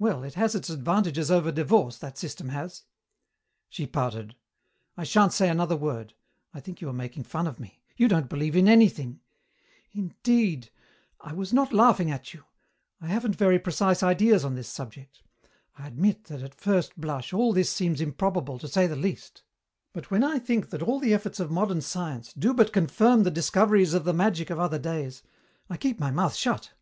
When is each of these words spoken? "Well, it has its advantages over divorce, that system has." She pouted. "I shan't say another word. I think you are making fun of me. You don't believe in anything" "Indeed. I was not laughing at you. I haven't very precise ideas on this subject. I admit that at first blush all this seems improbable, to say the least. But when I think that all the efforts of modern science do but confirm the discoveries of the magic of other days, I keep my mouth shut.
"Well, 0.00 0.24
it 0.24 0.34
has 0.34 0.56
its 0.56 0.68
advantages 0.68 1.30
over 1.30 1.52
divorce, 1.52 1.96
that 1.98 2.18
system 2.18 2.48
has." 2.48 2.82
She 3.68 3.86
pouted. 3.86 4.34
"I 4.96 5.04
shan't 5.04 5.32
say 5.32 5.48
another 5.48 5.76
word. 5.76 6.14
I 6.52 6.58
think 6.58 6.80
you 6.80 6.88
are 6.88 6.92
making 6.92 7.22
fun 7.22 7.46
of 7.46 7.60
me. 7.60 7.80
You 7.96 8.08
don't 8.08 8.28
believe 8.28 8.56
in 8.56 8.66
anything" 8.68 9.20
"Indeed. 9.92 10.70
I 11.20 11.34
was 11.34 11.52
not 11.52 11.72
laughing 11.72 12.10
at 12.10 12.34
you. 12.34 12.42
I 13.00 13.06
haven't 13.06 13.36
very 13.36 13.60
precise 13.60 14.02
ideas 14.02 14.44
on 14.44 14.56
this 14.56 14.66
subject. 14.68 15.22
I 15.78 15.86
admit 15.86 16.24
that 16.24 16.42
at 16.42 16.56
first 16.56 17.00
blush 17.00 17.32
all 17.32 17.52
this 17.52 17.70
seems 17.70 18.00
improbable, 18.00 18.58
to 18.58 18.66
say 18.66 18.88
the 18.88 18.96
least. 18.96 19.44
But 19.92 20.10
when 20.10 20.24
I 20.24 20.40
think 20.40 20.70
that 20.70 20.82
all 20.82 20.98
the 20.98 21.14
efforts 21.14 21.38
of 21.38 21.52
modern 21.52 21.80
science 21.80 22.32
do 22.32 22.54
but 22.54 22.72
confirm 22.72 23.22
the 23.22 23.30
discoveries 23.30 23.94
of 23.94 24.02
the 24.02 24.12
magic 24.12 24.50
of 24.50 24.58
other 24.58 24.80
days, 24.80 25.22
I 25.70 25.76
keep 25.76 26.00
my 26.00 26.10
mouth 26.10 26.34
shut. 26.34 26.72